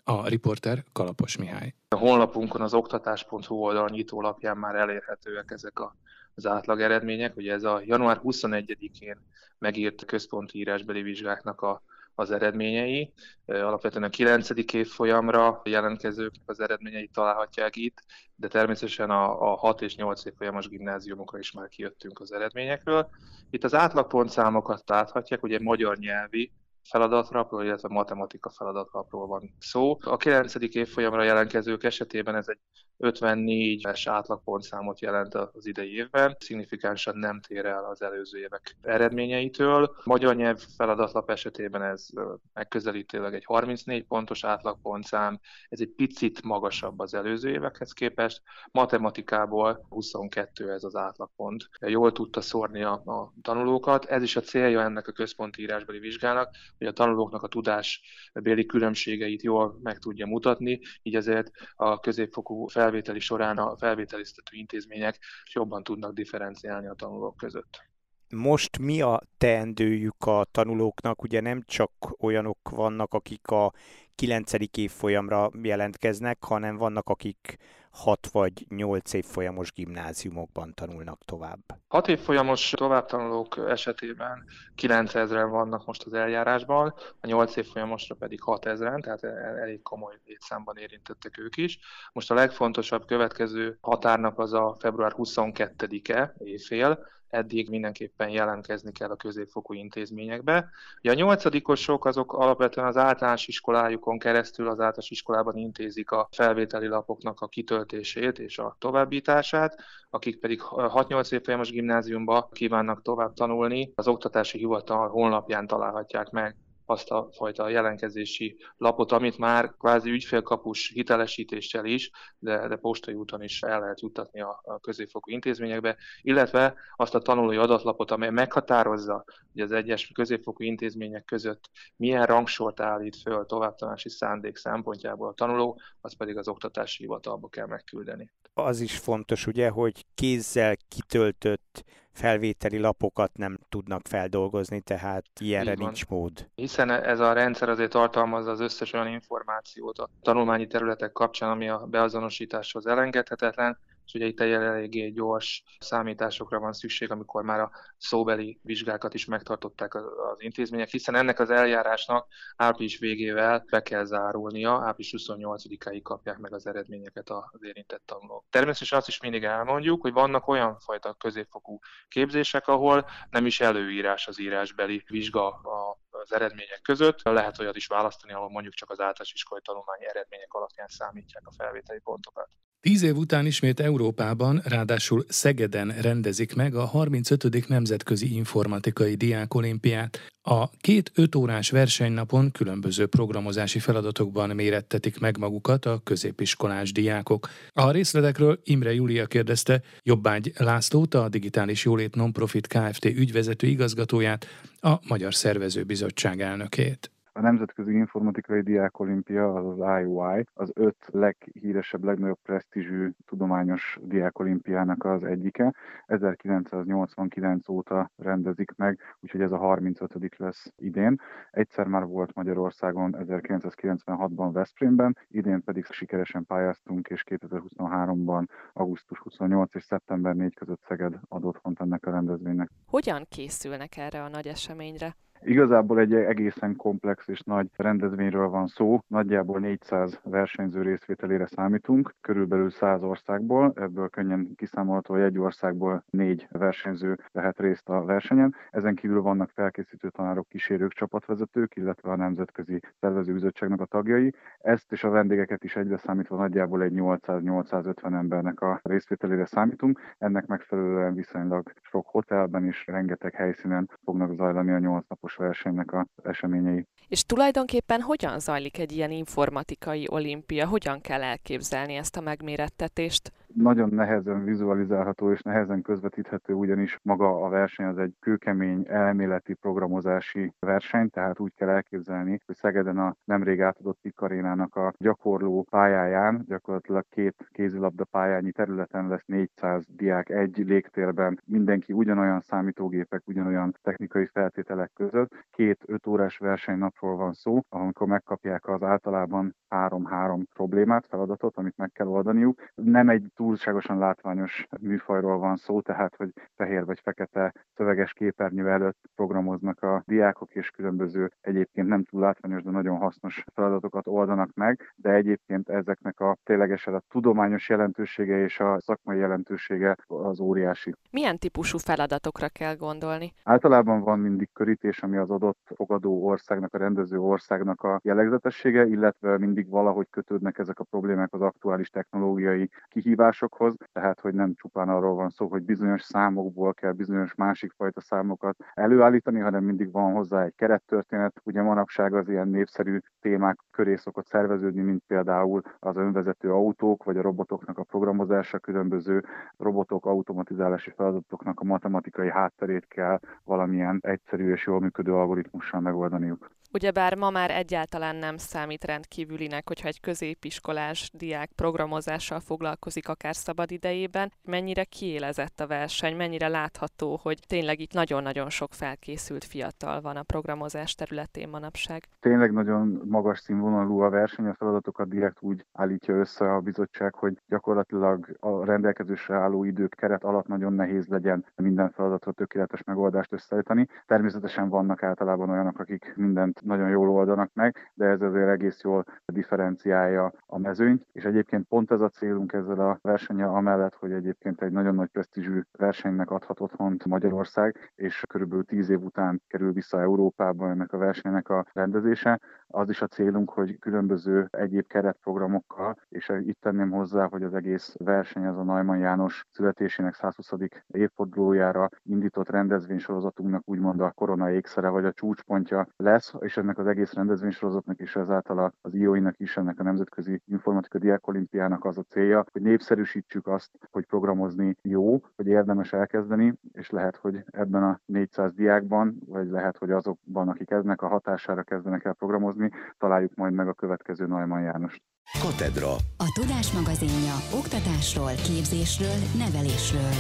A 0.05 0.29
riporter 0.29 0.85
Kalapos 0.93 1.37
Mihály. 1.37 1.75
A 1.89 1.97
honlapunkon 1.97 2.61
az 2.61 2.75
oktatás.hu 2.75 3.55
oldal 3.55 3.89
nyitólapján 3.89 4.57
már 4.57 4.75
elérhetőek 4.75 5.51
ezek 5.51 5.79
a, 5.79 5.97
az 6.35 6.47
átlag 6.47 6.81
eredmények. 6.81 7.37
Ugye 7.37 7.53
ez 7.53 7.63
a 7.63 7.81
január 7.85 8.21
21-én 8.25 9.17
megírt 9.59 10.05
központi 10.05 10.59
írásbeli 10.59 11.03
vizsgáknak 11.03 11.61
a 11.61 11.83
az 12.15 12.31
eredményei. 12.31 13.13
Alapvetően 13.47 14.05
a 14.05 14.09
9. 14.09 14.51
évfolyamra 14.73 15.61
jelentkezők 15.65 16.33
az 16.47 16.61
eredményeit 16.61 17.13
találhatják 17.13 17.77
itt, 17.77 18.03
de 18.37 18.49
természetesen 18.49 19.11
a, 19.11 19.53
a 19.53 19.57
6 19.57 19.83
és 19.83 19.97
8 19.97 20.25
évfolyamos 20.25 20.69
gimnáziumokra 20.69 21.39
is 21.39 21.53
már 21.53 21.69
kijöttünk 21.69 22.21
az 22.21 22.33
eredményekről. 22.33 23.09
Itt 23.51 23.65
az 23.65 23.75
átlagpontszámokat 23.75 24.83
láthatják, 24.87 25.43
ugye 25.43 25.59
magyar 25.61 25.97
nyelvi 25.97 26.53
feladatrapról, 26.85 27.65
illetve 27.65 27.89
matematika 27.89 28.51
feladatrapról 28.51 29.27
van 29.27 29.55
szó. 29.59 29.99
A 30.01 30.17
9. 30.17 30.55
évfolyamra 30.55 31.23
jelentkezők 31.23 31.85
esetében 31.85 32.35
ez 32.35 32.49
egy 32.49 32.59
54-es 32.99 34.03
átlagpontszámot 34.05 35.01
jelent 35.01 35.35
az 35.35 35.67
idei 35.67 35.95
évben, 35.95 36.37
szignifikánsan 36.39 37.19
nem 37.19 37.41
tér 37.41 37.67
el 37.67 37.85
az 37.85 38.03
előző 38.03 38.39
évek 38.39 38.77
eredményeitől. 38.83 39.97
Magyar 40.05 40.37
nyelv 40.37 40.61
feladatlap 40.77 41.31
esetében 41.31 41.83
ez 41.83 42.07
megközelítőleg 42.53 43.35
egy 43.35 43.45
34 43.45 44.05
pontos 44.05 44.45
átlagpontszám, 44.45 45.41
ez 45.69 45.81
egy 45.81 45.93
picit 45.97 46.43
magasabb 46.43 46.99
az 46.99 47.15
előző 47.15 47.51
évekhez 47.51 47.93
képest. 47.93 48.43
Matematikából 48.71 49.87
22 49.89 50.71
ez 50.73 50.85
az 50.85 50.97
átlagpont. 50.97 51.69
Jól 51.81 52.13
tudta 52.13 52.41
szórni 52.41 52.83
a, 52.83 52.93
a 52.93 53.33
tanulókat, 53.43 54.05
ez 54.05 54.23
is 54.23 54.37
a 54.37 54.41
célja 54.41 54.83
ennek 54.83 55.09
a 55.09 55.13
központi 55.13 55.63
írásbeli 55.63 55.99
vizsgának, 55.99 56.51
hogy 56.79 56.87
a 56.87 56.93
tanulóknak 56.93 57.43
a 57.43 57.49
tudásbéli 57.49 58.67
különbségeit 58.67 59.43
jól 59.43 59.79
meg 59.83 59.99
tudja 59.99 60.27
mutatni, 60.27 60.81
így 61.03 61.15
ezért 61.15 61.51
a 61.75 62.01
középfokú 62.01 62.67
felvételi 62.67 63.21
során 63.21 63.59
a 63.59 63.77
felvételiztető 63.77 64.57
intézmények 64.57 65.19
jobban 65.53 65.83
tudnak 65.83 66.13
differenciálni 66.13 66.87
a 66.87 66.95
tanulók 66.95 67.37
között. 67.37 67.93
Most 68.35 68.79
mi 68.79 69.01
a 69.01 69.23
teendőjük 69.39 70.25
a 70.27 70.47
tanulóknak? 70.51 71.23
Ugye 71.23 71.41
nem 71.41 71.63
csak 71.67 71.91
olyanok 72.19 72.69
vannak, 72.71 73.15
akik 73.15 73.49
a 73.49 73.73
9. 74.15 74.53
évfolyamra 74.77 75.51
jelentkeznek, 75.63 76.45
hanem 76.45 76.77
vannak, 76.77 77.09
akik 77.09 77.57
6 77.95 78.27
vagy 78.27 78.67
8 78.69 79.13
évfolyamos 79.13 79.73
gimnáziumokban 79.73 80.75
tanulnak 80.75 81.25
tovább. 81.25 81.61
6 81.89 82.09
évfolyamos 82.09 82.71
továbbtanulók 82.71 83.57
esetében 83.69 84.45
9000-en 84.83 85.47
vannak 85.51 85.87
most 85.87 86.03
az 86.03 86.13
eljárásban, 86.13 86.95
a 87.21 87.27
8 87.27 87.57
évfolyamosra 87.57 88.15
pedig 88.15 88.41
6000-en, 88.47 89.03
tehát 89.03 89.25
elég 89.61 89.83
komoly 89.83 90.15
létszámban 90.25 90.77
érintettek 90.77 91.39
ők 91.39 91.57
is. 91.57 91.79
Most 92.13 92.31
a 92.31 92.35
legfontosabb 92.35 93.07
következő 93.07 93.79
határnap 93.81 94.39
az 94.39 94.53
a 94.53 94.77
február 94.79 95.13
22-e 95.17 96.35
éjfél, 96.39 97.07
eddig 97.35 97.69
mindenképpen 97.69 98.29
jelentkezni 98.29 98.93
kell 98.93 99.11
a 99.11 99.17
középfokú 99.17 99.73
intézményekbe. 99.73 100.71
Ugye 101.01 101.11
a 101.11 101.15
nyolcadikosok 101.15 102.05
azok 102.05 102.33
alapvetően 102.33 102.87
az 102.87 102.97
általános 102.97 103.47
iskolájukon 103.47 104.19
keresztül 104.19 104.67
az 104.67 104.73
általános 104.73 105.11
iskolában 105.11 105.57
intézik 105.57 106.11
a 106.11 106.29
felvételi 106.31 106.87
lapoknak 106.87 107.41
a 107.41 107.49
kitöltését 107.49 108.39
és 108.39 108.59
a 108.59 108.77
továbbítását, 108.79 109.77
akik 110.11 110.41
pedig 110.41 110.61
6-8 110.63 111.33
évfolyamos 111.33 111.71
gimnáziumba 111.71 112.49
kívánnak 112.53 113.03
tovább 113.03 113.33
tanulni, 113.33 113.93
az 113.95 114.09
Oktatási 114.09 114.59
Hivatal 114.59 115.09
honlapján 115.09 115.67
találhatják 115.67 116.31
meg 116.31 116.57
azt 116.87 117.11
a 117.11 117.29
fajta 117.33 117.69
jelentkezési 117.69 118.57
lapot, 118.77 119.13
amit 119.13 119.39
már 119.39 119.75
kvázi 119.79 120.11
ügyfélkapus 120.11 120.89
hitelesítéssel 120.89 121.85
is, 121.85 122.11
de, 122.39 122.69
de 122.69 122.77
postai 122.77 123.15
úton 123.15 123.43
is 123.43 123.63
el 123.63 123.81
lehet 123.81 124.01
juttatni 124.01 124.41
a, 124.41 124.61
a 124.63 124.79
középfokú 124.79 125.31
intézményekbe, 125.31 125.97
illetve 126.21 126.75
azt 126.97 127.15
a 127.15 127.19
tanulói 127.19 127.57
adatlapot, 127.57 128.11
amely 128.11 128.31
meghatározza, 128.31 129.25
hogy 129.53 129.63
az 129.63 129.73
egyes 129.73 130.11
középfokú 130.15 130.63
intézmények 130.63 131.25
között 131.25 131.71
milyen 131.97 132.27
rangsort 132.27 132.81
állít 132.81 133.17
föl 133.17 133.47
továbbtanulási 133.47 134.09
szándék 134.09 134.57
szempontjából 134.57 135.29
a 135.29 135.35
tanuló, 135.35 135.81
az 136.01 136.17
pedig 136.17 136.37
az 136.37 136.49
oktatási 136.49 137.03
hivatalba 137.03 137.49
kell 137.49 137.67
megküldeni. 137.67 138.31
Az 138.55 138.81
is 138.81 138.99
fontos, 138.99 139.47
ugye, 139.47 139.69
hogy 139.69 140.05
kézzel 140.15 140.77
kitöltött 140.89 141.85
felvételi 142.13 142.79
lapokat 142.79 143.37
nem 143.37 143.59
tudnak 143.69 144.01
feldolgozni, 144.07 144.81
tehát 144.81 145.25
ilyenre 145.41 145.75
nincs 145.75 146.07
mód. 146.07 146.49
Hiszen 146.55 146.91
ez 146.91 147.21
a 147.21 147.33
rendszer 147.33 147.69
azért 147.69 147.91
tartalmazza 147.91 148.51
az 148.51 148.61
összes 148.61 148.93
olyan 148.93 149.09
információt 149.09 149.99
a 149.99 150.09
tanulmányi 150.23 150.67
területek 150.67 151.13
kapcsán, 151.13 151.51
ami 151.51 151.69
a 151.69 151.87
beazonosításhoz 151.91 152.87
elengedhetetlen, 152.87 153.79
és 154.07 154.15
ugye 154.15 154.27
itt 154.27 154.41
egy 154.41 154.51
eléggé 154.53 155.11
gyors 155.11 155.63
számításokra 155.79 156.59
van 156.59 156.73
szükség, 156.73 157.11
amikor 157.11 157.43
már 157.43 157.61
a 157.61 157.71
szóbeli 157.99 158.59
vizsgákat 158.63 159.15
is 159.15 159.25
megtartották 159.25 159.95
az, 159.95 160.05
intézmények, 160.39 160.89
hiszen 160.89 161.15
ennek 161.15 161.41
az 161.41 161.51
eljárásnak 161.51 162.27
április 162.57 162.99
végével 162.99 163.65
be 163.71 163.83
kell 163.83 164.05
zárulnia, 164.05 164.83
április 164.85 165.15
28-áig 165.17 166.01
kapják 166.03 166.39
meg 166.39 166.53
az 166.53 166.67
eredményeket 166.67 167.31
az 167.31 167.63
érintett 167.63 168.03
tanulók. 168.07 168.45
Természetesen 168.51 168.99
azt 168.99 169.09
is 169.09 169.21
mindig 169.21 169.45
elmondjuk, 169.45 170.01
hogy 170.01 170.13
vannak 170.13 170.49
olyan 170.49 170.79
fajta 170.79 171.15
középfokú 171.15 171.79
képzések, 172.09 172.69
ahol 172.69 173.07
nem 173.31 173.47
is 173.47 173.61
előírás 173.61 174.27
az 174.27 174.41
írásbeli 174.41 175.05
vizsga 175.07 175.47
a 175.49 176.03
az 176.25 176.33
eredmények 176.33 176.81
között. 176.83 177.23
Lehet 177.23 177.59
olyat 177.59 177.77
is 177.77 177.87
választani, 177.87 178.33
ahol 178.33 178.51
mondjuk 178.51 178.75
csak 178.75 178.91
az 178.91 179.01
általános 179.01 179.33
iskolai 179.33 179.63
tanulmányi 179.63 180.07
eredmények 180.07 180.53
alapján 180.53 180.89
számítják 180.89 181.47
a 181.47 181.53
felvételi 181.53 182.01
pontokat. 182.01 182.49
Tíz 182.85 183.03
év 183.03 183.17
után 183.17 183.47
ismét 183.47 183.81
Európában, 183.81 184.63
ráadásul 184.65 185.25
Szegeden 185.29 185.95
rendezik 186.01 186.55
meg 186.55 186.75
a 186.75 186.85
35. 186.85 187.69
Nemzetközi 187.69 188.35
Informatikai 188.35 189.15
Diákolimpiát. 189.15 190.21
A 190.43 190.71
két 190.71 191.11
öt 191.15 191.35
órás 191.35 191.71
versenynapon 191.71 192.51
különböző 192.51 193.07
programozási 193.07 193.79
feladatokban 193.79 194.51
mérettetik 194.51 195.19
meg 195.19 195.39
magukat 195.39 195.87
a 195.87 196.01
középiskolás 196.05 196.93
diákok. 196.93 197.49
A 197.73 197.91
részletekről 197.91 198.61
Imre 198.65 198.95
Júlia 198.95 199.27
kérdezte 199.27 199.83
Jobbágy 200.03 200.53
Lászlót, 200.57 201.15
a 201.15 201.29
Digitális 201.29 201.85
Jólét 201.85 202.15
Nonprofit 202.15 202.67
Kft. 202.67 203.05
ügyvezető 203.05 203.67
igazgatóját, 203.67 204.47
a 204.81 204.95
Magyar 205.09 205.35
Szervezőbizottság 205.35 206.41
elnökét. 206.41 207.14
A 207.37 207.41
Nemzetközi 207.41 207.93
Informatikai 207.93 208.61
Diákolimpia, 208.61 209.55
az 209.55 209.67
az 209.67 210.01
IOI, 210.01 210.45
az 210.53 210.71
öt 210.75 211.07
leghíresebb, 211.11 212.05
legnagyobb 212.05 212.39
presztízsű 212.43 213.11
tudományos 213.27 213.99
diákolimpiának 214.03 215.05
az 215.05 215.25
egyike. 215.25 215.75
1989 216.07 217.69
óta 217.69 218.11
rendezik 218.17 218.73
meg, 218.77 219.01
úgyhogy 219.21 219.41
ez 219.41 219.53
a 219.53 219.57
35. 219.57 220.37
lesz 220.37 220.73
idén. 220.77 221.21
Egyszer 221.51 221.87
már 221.87 222.05
volt 222.05 222.35
Magyarországon 222.35 223.15
1996-ban 223.19 224.51
Veszprémben, 224.53 225.17
idén 225.29 225.63
pedig 225.63 225.85
sikeresen 225.85 226.47
pályáztunk, 226.47 227.09
és 227.09 227.25
2023-ban 227.31 228.47
augusztus 228.73 229.19
28 229.19 229.75
és 229.75 229.85
szeptember 229.85 230.35
4 230.35 230.55
között 230.55 230.83
Szeged 230.89 231.21
ad 231.29 231.45
otthont 231.45 231.81
ennek 231.81 232.07
a 232.07 232.11
rendezvénynek. 232.11 232.71
Hogyan 232.87 233.27
készülnek 233.29 233.97
erre 233.97 234.23
a 234.23 234.29
nagy 234.29 234.47
eseményre? 234.47 235.15
Igazából 235.47 235.99
egy 235.99 236.15
egészen 236.15 236.77
komplex 236.77 237.29
és 237.29 237.41
nagy 237.41 237.67
rendezvényről 237.77 238.49
van 238.49 238.67
szó. 238.67 238.99
Nagyjából 239.07 239.59
400 239.59 240.21
versenyző 240.23 240.83
részvételére 240.83 241.47
számítunk, 241.47 242.15
körülbelül 242.21 242.71
100 242.71 243.03
országból. 243.03 243.73
Ebből 243.77 244.09
könnyen 244.09 244.55
kiszámolható, 244.57 245.15
hogy 245.15 245.23
egy 245.23 245.39
országból 245.39 246.05
négy 246.11 246.47
versenyző 246.51 247.19
vehet 247.33 247.61
részt 247.61 247.89
a 247.89 248.05
versenyen. 248.05 248.55
Ezen 248.71 248.95
kívül 248.95 249.23
vannak 249.23 249.51
felkészítő 249.51 250.09
tanárok, 250.09 250.49
kísérők, 250.49 250.93
csapatvezetők, 250.93 251.77
illetve 251.77 252.11
a 252.11 252.17
Nemzetközi 252.17 252.81
Szervezőbizottságnak 253.01 253.81
a 253.81 253.85
tagjai. 253.85 254.35
Ezt 254.59 254.93
és 254.93 255.05
a 255.05 255.11
vendégeket 255.11 255.65
is 255.65 255.77
egyre 255.77 255.97
számítva 255.97 256.37
nagyjából 256.37 256.83
egy 256.83 256.93
800-850 256.95 258.15
embernek 258.15 258.61
a 258.61 258.81
részvételére 258.83 259.45
számítunk. 259.45 260.01
Ennek 260.19 260.47
megfelelően 260.47 261.15
viszonylag 261.15 261.73
sok 261.83 262.07
hotelben 262.07 262.65
és 262.65 262.87
rengeteg 262.87 263.35
helyszínen 263.35 263.91
fognak 264.05 264.35
zajlani 264.35 264.71
a 264.71 264.79
8 264.79 265.05
napos 265.09 265.34
gyors 265.37 265.37
versenynek 265.37 265.93
az 265.93 266.25
eseményei. 266.25 266.87
És 267.09 267.23
tulajdonképpen 267.25 268.01
hogyan 268.01 268.39
zajlik 268.39 268.79
egy 268.79 268.93
ilyen 268.93 269.11
informatikai 269.11 270.07
olimpia? 270.11 270.67
Hogyan 270.67 271.01
kell 271.01 271.23
elképzelni 271.23 271.95
ezt 271.95 272.17
a 272.17 272.21
megmérettetést? 272.21 273.33
Nagyon 273.55 273.89
nehezen 273.89 274.45
vizualizálható 274.45 275.31
és 275.31 275.43
nehezen 275.43 275.83
közvetíthető, 275.83 276.53
ugyanis 276.53 276.99
maga 277.03 277.45
a 277.45 277.49
verseny 277.49 277.87
az 277.87 277.99
egy 277.99 278.15
kőkemény 278.21 278.85
elméleti 278.89 279.55
programozási 279.55 280.53
verseny, 280.59 281.11
tehát 281.11 281.41
úgy 281.41 281.55
kell 281.55 281.69
elképzelni, 281.69 282.41
hogy 282.47 282.55
Szegeden 282.55 282.99
a 282.99 283.15
nemrég 283.25 283.61
átadott 283.61 283.99
Pikarénának 284.03 284.77
a 284.77 284.93
gyakorló 284.99 285.67
pályáján, 285.71 286.45
gyakorlatilag 286.47 287.05
két 287.11 287.49
kézilabda 287.53 288.05
pályányi 288.05 288.53
területen 288.53 289.09
lesz 289.09 289.25
400 289.27 289.87
diák 289.89 290.29
egy 290.29 290.59
légtérben, 290.59 291.41
mindenki 291.45 291.93
ugyanolyan 291.93 292.41
számítógépek, 292.41 293.23
ugyanolyan 293.27 293.75
technikai 293.83 294.27
feltételek 294.27 294.91
között. 294.95 295.47
Két 295.51 295.83
5 295.87 296.07
órás 296.07 296.39
versenynapról 296.39 297.17
van 297.17 297.33
szó, 297.33 297.61
amikor 297.69 298.07
megkapják 298.07 298.69
az 298.69 298.83
általában 298.83 299.55
három-három 299.69 300.45
problémát, 300.55 301.07
feladatot, 301.07 301.57
amit 301.57 301.77
meg 301.77 301.91
kell 301.93 302.07
oldaniuk. 302.07 302.63
Nem 302.75 303.09
egy 303.09 303.27
túlságosan 303.45 303.99
látványos 303.99 304.67
műfajról 304.81 305.39
van 305.39 305.57
szó, 305.57 305.81
tehát 305.81 306.17
hogy 306.17 306.33
fehér 306.57 306.85
vagy 306.85 307.01
fekete 307.03 307.55
szöveges 307.77 308.13
képernyő 308.13 308.69
előtt 308.69 308.99
programoznak 309.15 309.83
a 309.83 310.03
diákok, 310.07 310.55
és 310.55 310.71
különböző 310.71 311.31
egyébként 311.41 311.89
nem 311.89 312.05
túl 312.05 312.21
látványos, 312.21 312.63
de 312.63 312.71
nagyon 312.71 312.97
hasznos 312.97 313.45
feladatokat 313.55 314.07
oldanak 314.07 314.51
meg, 314.55 314.93
de 314.97 315.11
egyébként 315.11 315.69
ezeknek 315.69 316.21
a 316.21 316.37
ténylegesen 316.45 316.95
a 316.95 317.03
tudományos 317.09 317.69
jelentősége 317.69 318.43
és 318.43 318.61
a 318.61 318.81
szakmai 318.81 319.19
jelentősége 319.19 319.97
az 320.07 320.41
óriási. 320.41 320.95
Milyen 321.11 321.39
típusú 321.39 321.79
feladatokra 321.79 322.49
kell 322.49 322.77
gondolni? 322.77 323.33
Általában 323.43 324.01
van 324.01 324.19
mindig 324.19 324.49
körítés, 324.53 325.03
ami 325.03 325.17
az 325.17 325.31
adott 325.31 325.73
fogadó 325.77 326.27
országnak, 326.27 326.75
a 326.75 326.79
rendező 326.79 327.19
országnak 327.19 327.83
a 327.83 328.01
jellegzetessége, 328.03 328.87
illetve 328.87 329.39
mindig 329.39 329.69
valahogy 329.69 330.07
kötődnek 330.11 330.59
ezek 330.59 330.79
a 330.79 330.85
problémák 330.85 331.33
az 331.33 331.41
aktuális 331.41 331.89
technológiai 331.89 332.71
kihívások 332.89 333.33
kihívásokhoz, 333.35 333.75
tehát 333.93 334.21
hogy 334.21 334.35
nem 334.35 334.55
csupán 334.55 334.89
arról 334.89 335.15
van 335.15 335.31
szó, 335.31 335.49
hogy 335.49 335.63
bizonyos 335.63 336.03
számokból 336.03 336.75
kell 336.75 336.93
bizonyos 336.93 337.35
másik 337.35 337.73
fajta 337.77 338.01
számokat 338.01 338.57
előállítani, 338.75 339.41
hanem 339.41 339.65
mindig 339.65 339.93
van 339.93 340.13
hozzá 340.13 340.45
egy 340.45 340.55
kerettörténet. 340.57 341.41
Ugye 341.45 341.63
manapság 341.63 342.15
az 342.15 342.29
ilyen 342.29 342.49
népszerű 342.49 342.99
témák 343.21 343.59
köré 343.71 343.97
szokott 343.97 344.27
szerveződni, 344.27 344.83
mint 344.83 345.03
például 345.07 345.63
az 345.79 345.97
önvezető 345.97 346.53
autók, 346.53 347.05
vagy 347.05 347.17
a 347.17 347.23
robotoknak 347.23 347.79
a 347.79 347.85
programozása, 347.85 348.59
különböző 348.59 349.25
robotok 349.57 350.07
automatizálási 350.07 350.91
feladatoknak 350.97 351.61
a 351.61 351.65
matematikai 351.65 352.31
hátterét 352.31 352.87
kell 352.87 353.19
valamilyen 353.45 353.99
egyszerű 354.03 354.53
és 354.53 354.67
jól 354.67 354.81
működő 354.81 355.13
algoritmussal 355.13 355.81
megoldaniuk. 355.81 356.51
Ugyebár 356.75 357.15
ma 357.15 357.31
már 357.31 357.51
egyáltalán 357.51 358.17
nem 358.17 358.37
számít 358.37 358.85
rendkívülinek, 358.85 359.69
hogyha 359.69 359.89
egy 359.89 360.01
középiskolás 360.01 361.11
diák 361.13 361.51
programozással 361.57 362.41
foglalkozik 362.41 363.09
akár 363.09 363.24
szabad 363.33 363.71
idejében, 363.71 364.33
mennyire 364.45 364.85
kiélezett 364.85 365.61
a 365.61 365.67
verseny, 365.67 366.17
mennyire 366.17 366.49
látható, 366.49 367.19
hogy 367.23 367.39
tényleg 367.47 367.81
itt 367.81 367.93
nagyon-nagyon 367.93 368.51
sok 368.51 368.73
felkészült 368.73 369.45
fiatal 369.45 370.01
van 370.01 370.17
a 370.17 370.23
programozás 370.23 370.95
területén 370.95 371.49
manapság. 371.49 372.03
Tényleg 372.21 372.53
nagyon 372.53 373.03
magas 373.05 373.39
színvonalú 373.39 374.01
a 374.01 374.11
verseny, 374.11 374.47
a 374.47 374.55
feladatokat 374.55 375.09
direkt 375.09 375.37
úgy 375.41 375.67
állítja 375.73 376.15
össze 376.15 376.55
a 376.55 376.61
bizottság, 376.61 377.15
hogy 377.15 377.43
gyakorlatilag 377.49 378.37
a 378.41 378.65
rendelkezésre 378.65 379.35
álló 379.35 379.65
idők 379.65 379.95
keret 379.95 380.25
alatt 380.25 380.47
nagyon 380.47 380.73
nehéz 380.73 381.07
legyen 381.07 381.45
minden 381.57 381.91
feladatra 381.91 382.33
tökéletes 382.33 382.83
megoldást 382.83 383.33
összeállítani. 383.33 383.89
Természetesen 384.07 384.69
vannak 384.69 385.03
általában 385.03 385.51
olyanok, 385.51 385.79
akik 385.79 386.13
mindent 386.17 386.65
nagyon 386.65 386.89
jól 386.89 387.09
oldanak 387.09 387.51
meg, 387.55 387.93
de 387.95 388.07
ez 388.07 388.21
azért 388.21 388.49
egész 388.49 388.83
jól 388.83 389.05
differenciálja 389.27 390.33
a 390.47 390.59
mezőnyt, 390.59 391.07
és 391.13 391.25
egyébként 391.25 391.67
pont 391.69 391.91
ez 391.91 392.01
a 392.01 392.09
célunk 392.09 392.53
ezzel 392.53 392.81
a 392.81 392.99
versennyel, 393.05 393.49
amellett, 393.49 393.95
hogy 393.95 394.13
egyébként 394.13 394.63
egy 394.63 394.73
nagyon 394.73 394.95
nagy 394.95 395.09
presztízsű 395.09 395.61
versenynek 395.79 396.31
adhat 396.31 396.61
otthont 396.61 397.05
Magyarország, 397.05 397.93
és 397.95 398.25
körülbelül 398.29 398.65
tíz 398.65 398.89
év 398.91 399.03
után 399.03 399.43
kerül 399.47 399.73
vissza 399.73 400.01
Európába 400.01 400.69
ennek 400.69 400.93
a 400.93 400.99
versenynek 400.99 401.49
a 401.49 401.65
rendezése. 401.73 402.41
Az 402.67 402.89
is 402.89 403.03
a 403.03 403.07
célunk, 403.07 403.51
hogy 403.51 403.79
különböző 403.79 404.49
egyéb 404.51 404.87
keretprogramokkal, 404.87 405.97
és 406.09 406.33
itt 406.41 406.61
tenném 406.61 406.91
hozzá, 406.91 407.27
hogy 407.29 407.43
az 407.43 407.55
egész 407.55 407.95
verseny 407.99 408.47
az 408.47 408.59
a 408.59 408.63
Neumann 408.63 408.99
János 408.99 409.45
születésének 409.51 410.15
120. 410.15 410.51
évfordulójára 410.87 411.89
indított 412.03 412.49
rendezvénysorozatunknak 412.49 413.63
úgymond 413.69 414.01
a 414.01 414.11
korona 414.11 414.51
ékszere 414.51 414.89
vagy 414.89 415.05
a 415.05 415.13
csúcspontja 415.13 415.87
lesz, 415.97 416.33
és 416.39 416.57
ennek 416.57 416.79
az 416.79 416.87
egész 416.87 417.13
rendezvénysorozatnak 417.13 417.99
és 417.99 418.17
ezáltal 418.17 418.73
az 418.81 418.95
IOI-nak 418.95 419.39
is, 419.39 419.57
ennek 419.57 419.81
a 419.81 419.83
Nemzetközi 419.83 420.41
Informatika 420.45 420.99
Diákolimpiának 420.99 421.85
az 421.85 421.99
a 421.99 422.03
célja, 422.03 422.45
hogy 422.53 422.63
népszerűsítsük 422.95 423.47
azt, 423.47 423.71
hogy 423.91 424.05
programozni 424.05 424.77
jó, 424.83 425.21
hogy 425.37 425.47
érdemes 425.47 425.93
elkezdeni, 425.93 426.55
és 426.73 426.91
lehet, 426.91 427.17
hogy 427.17 427.45
ebben 427.51 427.83
a 427.83 428.01
400 428.07 428.53
diákban, 428.55 429.17
vagy 429.27 429.49
lehet, 429.49 429.77
hogy 429.77 429.91
azokban, 429.91 430.49
akik 430.49 430.71
ennek 430.71 431.03
a 431.03 431.09
hatására 431.09 431.63
kezdenek 431.63 432.05
el 432.05 432.13
programozni, 432.13 432.71
találjuk 432.99 433.35
majd 433.35 433.53
meg 433.53 433.69
a 433.69 433.73
következő 433.73 434.27
Neumann 434.27 434.63
Jánost. 434.63 435.03
Katedra. 435.43 435.93
A 436.17 436.29
Tudás 436.41 436.73
magazinja 436.73 437.35
oktatásról, 437.61 438.35
képzésről, 438.49 439.19
nevelésről. 439.39 440.15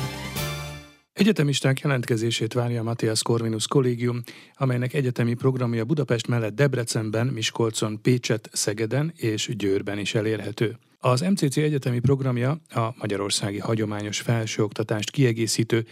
Egyetemisták 1.12 1.80
jelentkezését 1.80 2.52
várja 2.52 2.80
a 2.80 2.82
Matthias 2.82 3.22
Corvinus 3.22 3.66
Kollégium, 3.66 4.22
amelynek 4.54 4.92
egyetemi 4.92 5.34
programja 5.34 5.84
Budapest 5.84 6.28
mellett 6.28 6.54
Debrecenben, 6.54 7.26
Miskolcon, 7.26 8.02
Pécset, 8.02 8.48
Szegeden 8.52 9.12
és 9.16 9.56
Győrben 9.56 9.98
is 9.98 10.14
elérhető. 10.14 10.76
Az 11.06 11.20
MCC 11.20 11.56
egyetemi 11.56 11.98
programja 11.98 12.60
a 12.68 12.94
magyarországi 12.98 13.58
hagyományos 13.58 14.20
felsőoktatást 14.20 15.10
kiegészítő, 15.10 15.86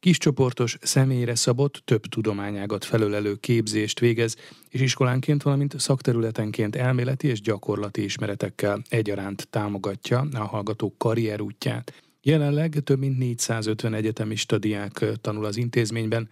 kiscsoportos, 0.00 0.76
személyre 0.80 1.34
szabott, 1.34 1.82
több 1.84 2.02
tudományágat 2.02 2.84
felölelő 2.84 3.34
képzést 3.34 4.00
végez, 4.00 4.36
és 4.68 4.80
iskolánként, 4.80 5.42
valamint 5.42 5.80
szakterületenként 5.80 6.76
elméleti 6.76 7.28
és 7.28 7.40
gyakorlati 7.40 8.02
ismeretekkel 8.04 8.82
egyaránt 8.88 9.48
támogatja 9.50 10.26
a 10.32 10.44
hallgatók 10.44 10.98
karrierútját. 10.98 12.02
Jelenleg 12.22 12.80
több 12.84 12.98
mint 12.98 13.18
450 13.18 13.94
egyetemista 13.94 14.58
diák 14.58 15.04
tanul 15.20 15.44
az 15.44 15.56
intézményben, 15.56 16.28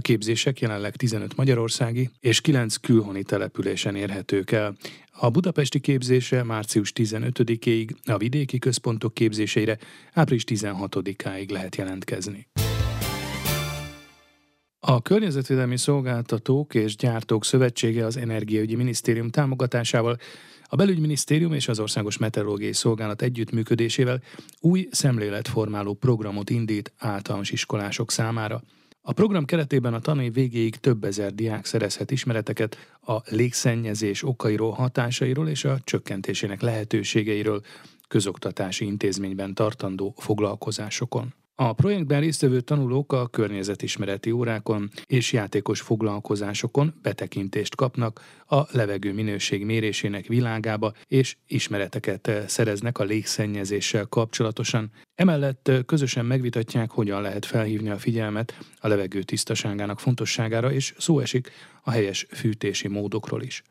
A 0.00 0.02
képzések 0.02 0.60
jelenleg 0.60 0.96
15 0.96 1.36
magyarországi 1.36 2.10
és 2.20 2.40
9 2.40 2.76
külhoni 2.76 3.22
településen 3.22 3.96
érhetők 3.96 4.50
el. 4.50 4.76
A 5.12 5.30
budapesti 5.30 5.80
képzése 5.80 6.42
március 6.42 6.92
15-ig, 6.94 7.90
a 8.04 8.16
vidéki 8.16 8.58
központok 8.58 9.14
képzéseire 9.14 9.78
április 10.12 10.44
16-áig 10.46 11.50
lehet 11.50 11.76
jelentkezni. 11.76 12.48
A 14.78 15.02
Környezetvédelmi 15.02 15.76
Szolgáltatók 15.76 16.74
és 16.74 16.96
Gyártók 16.96 17.44
Szövetsége 17.44 18.04
az 18.04 18.16
Energiaügyi 18.16 18.74
Minisztérium 18.74 19.30
támogatásával 19.30 20.16
a 20.64 20.76
Belügyminisztérium 20.76 21.52
és 21.52 21.68
az 21.68 21.78
Országos 21.78 22.18
Meteorológiai 22.18 22.72
Szolgálat 22.72 23.22
együttműködésével 23.22 24.22
új 24.60 24.88
szemléletformáló 24.90 25.94
programot 25.94 26.50
indít 26.50 26.92
általános 26.98 27.50
iskolások 27.50 28.10
számára. 28.10 28.62
A 29.02 29.12
program 29.12 29.44
keretében 29.44 29.94
a 29.94 30.00
tanév 30.00 30.32
végéig 30.32 30.76
több 30.76 31.04
ezer 31.04 31.34
diák 31.34 31.64
szerezhet 31.64 32.10
ismereteket 32.10 32.76
a 33.00 33.16
légszennyezés 33.24 34.22
okairól, 34.22 34.72
hatásairól 34.72 35.48
és 35.48 35.64
a 35.64 35.78
csökkentésének 35.84 36.60
lehetőségeiről 36.60 37.60
közoktatási 38.08 38.84
intézményben 38.84 39.54
tartandó 39.54 40.14
foglalkozásokon. 40.16 41.34
A 41.62 41.72
projektben 41.72 42.20
résztvevő 42.20 42.60
tanulók 42.60 43.12
a 43.12 43.26
környezetismereti 43.26 44.30
órákon 44.30 44.90
és 45.06 45.32
játékos 45.32 45.80
foglalkozásokon 45.80 46.94
betekintést 47.02 47.74
kapnak 47.76 48.20
a 48.46 48.60
levegő 48.70 49.12
minőség 49.12 49.64
mérésének 49.64 50.26
világába, 50.26 50.92
és 51.06 51.36
ismereteket 51.46 52.30
szereznek 52.46 52.98
a 52.98 53.04
légszennyezéssel 53.04 54.06
kapcsolatosan. 54.06 54.90
Emellett 55.14 55.70
közösen 55.86 56.24
megvitatják, 56.24 56.90
hogyan 56.90 57.22
lehet 57.22 57.46
felhívni 57.46 57.90
a 57.90 57.98
figyelmet 57.98 58.58
a 58.78 58.88
levegő 58.88 59.22
tisztaságának 59.22 60.00
fontosságára, 60.00 60.72
és 60.72 60.94
szó 60.98 61.18
esik 61.18 61.50
a 61.82 61.90
helyes 61.90 62.26
fűtési 62.30 62.88
módokról 62.88 63.42
is. 63.42 63.62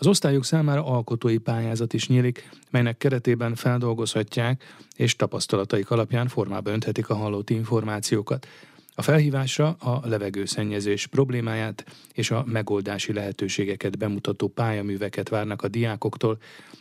Az 0.00 0.06
osztályok 0.06 0.44
számára 0.44 0.84
alkotói 0.84 1.38
pályázat 1.38 1.92
is 1.92 2.08
nyílik, 2.08 2.48
melynek 2.70 2.98
keretében 2.98 3.54
feldolgozhatják 3.54 4.74
és 4.96 5.16
tapasztalataik 5.16 5.90
alapján 5.90 6.28
formába 6.28 6.70
önthetik 6.70 7.08
a 7.08 7.14
hallott 7.14 7.50
információkat. 7.50 8.46
A 8.94 9.02
felhívásra 9.02 9.68
a 9.68 10.00
levegőszennyezés 10.04 11.06
problémáját 11.06 11.84
és 12.12 12.30
a 12.30 12.44
megoldási 12.46 13.12
lehetőségeket 13.12 13.98
bemutató 13.98 14.48
pályaműveket 14.48 15.28
várnak 15.28 15.62
a 15.62 15.68
diákoktól, 15.68 16.38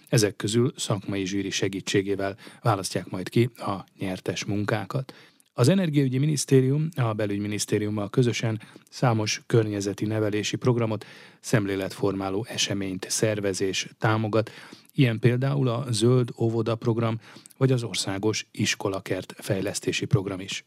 ezek 0.09 0.35
közül 0.35 0.73
szakmai 0.75 1.25
zsűri 1.25 1.49
segítségével 1.49 2.35
választják 2.61 3.09
majd 3.09 3.29
ki 3.29 3.49
a 3.57 3.85
nyertes 3.97 4.45
munkákat. 4.45 5.13
Az 5.59 5.67
Energiaügyi 5.67 6.17
Minisztérium 6.17 6.89
a 6.95 7.13
Belügyminisztériummal 7.13 8.09
közösen 8.09 8.61
számos 8.89 9.41
környezeti 9.45 10.05
nevelési 10.05 10.55
programot, 10.55 11.05
szemléletformáló 11.39 12.45
eseményt 12.49 13.05
szervezés 13.09 13.89
támogat, 13.97 14.51
ilyen 14.93 15.19
például 15.19 15.67
a 15.67 15.85
Zöld 15.89 16.29
Óvoda 16.37 16.75
program 16.75 17.19
vagy 17.57 17.71
az 17.71 17.83
Országos 17.83 18.47
Iskolakert 18.51 19.33
fejlesztési 19.37 20.05
program 20.05 20.39
is. 20.39 20.65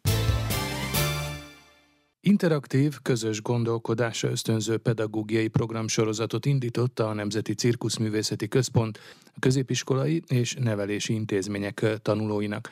Interaktív, 2.20 2.98
közös 3.02 3.42
gondolkodásra 3.42 4.30
ösztönző 4.30 4.76
pedagógiai 4.76 5.48
programsorozatot 5.48 6.46
indította 6.46 7.08
a 7.08 7.12
Nemzeti 7.12 7.54
Cirkuszművészeti 7.54 8.48
Központ 8.48 8.98
a 9.24 9.38
középiskolai 9.38 10.22
és 10.28 10.54
nevelési 10.60 11.14
intézmények 11.14 11.86
tanulóinak. 12.02 12.70